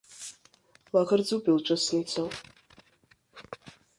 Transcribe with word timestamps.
Лаӷырӡуп 0.93 1.43
илҿысны 1.51 1.97
ицо. 2.03 2.23